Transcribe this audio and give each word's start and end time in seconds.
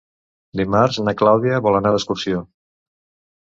Dimarts 0.61 0.97
na 1.07 1.13
Clàudia 1.19 1.59
vol 1.67 1.77
anar 1.81 1.93
d'excursió. 1.97 2.43